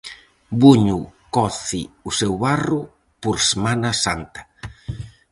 Buño 0.61 0.97
coce 1.35 1.81
o 2.09 2.11
seu 2.19 2.33
barro 2.45 2.81
por 3.21 3.35
Semana 3.51 3.91
Santa. 4.05 4.41